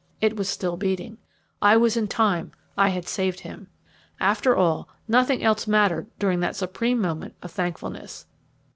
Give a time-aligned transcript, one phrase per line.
[0.19, 1.19] It was still beating.
[1.61, 3.67] I was in time; I had saved him.
[4.19, 8.25] After all, nothing else mattered during that supreme moment of thankfulness.